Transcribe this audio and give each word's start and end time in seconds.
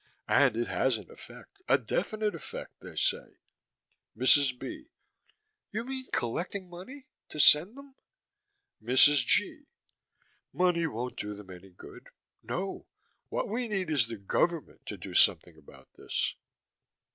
And 0.27 0.55
it 0.57 0.67
has 0.67 0.97
an 0.97 1.11
effect. 1.11 1.61
A 1.69 1.77
definite 1.77 2.33
effect, 2.33 2.79
they 2.81 2.95
say. 2.95 3.37
MRS. 4.17 4.57
B.: 4.57 4.89
You 5.71 5.83
mean 5.83 6.07
collecting 6.11 6.71
money? 6.71 7.05
To 7.29 7.39
send 7.39 7.77
them? 7.77 7.93
MRS. 8.83 9.23
G.: 9.23 9.67
Money 10.53 10.87
won't 10.87 11.17
do 11.19 11.35
them 11.35 11.51
any 11.51 11.69
good. 11.69 12.09
No. 12.41 12.87
What 13.29 13.47
we 13.47 13.67
need 13.67 13.91
is 13.91 14.07
the 14.07 14.17
government, 14.17 14.87
to 14.87 14.97
do 14.97 15.13
something 15.13 15.55
about 15.55 15.87
this. 15.93 16.33